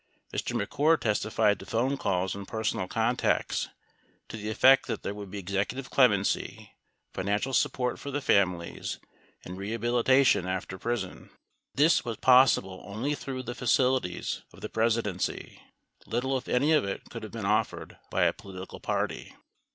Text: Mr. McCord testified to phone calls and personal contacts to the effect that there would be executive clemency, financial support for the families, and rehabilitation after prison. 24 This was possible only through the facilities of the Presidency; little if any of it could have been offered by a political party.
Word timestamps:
Mr. 0.33 0.59
McCord 0.59 1.01
testified 1.01 1.59
to 1.59 1.65
phone 1.67 1.95
calls 1.95 2.33
and 2.33 2.47
personal 2.47 2.87
contacts 2.87 3.69
to 4.29 4.35
the 4.35 4.49
effect 4.49 4.87
that 4.87 5.03
there 5.03 5.13
would 5.13 5.29
be 5.29 5.37
executive 5.37 5.91
clemency, 5.91 6.75
financial 7.13 7.53
support 7.53 7.99
for 7.99 8.09
the 8.09 8.19
families, 8.19 8.97
and 9.45 9.59
rehabilitation 9.59 10.47
after 10.47 10.79
prison. 10.79 11.25
24 11.75 11.75
This 11.75 12.03
was 12.03 12.17
possible 12.17 12.81
only 12.87 13.13
through 13.13 13.43
the 13.43 13.53
facilities 13.53 14.41
of 14.51 14.61
the 14.61 14.69
Presidency; 14.69 15.61
little 16.07 16.35
if 16.35 16.47
any 16.49 16.71
of 16.71 16.83
it 16.83 17.03
could 17.11 17.21
have 17.21 17.31
been 17.31 17.45
offered 17.45 17.97
by 18.09 18.23
a 18.23 18.33
political 18.33 18.79
party. 18.79 19.35